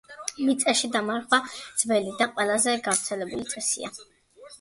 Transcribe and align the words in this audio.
მიწაში 0.45 0.87
დამარხვა 0.93 1.37
დაკრძალვის 1.43 1.83
ძველი 1.83 2.13
და 2.21 2.27
ყველაზე 2.31 2.73
გავრცელებული 2.89 3.47
წესია. 3.53 3.93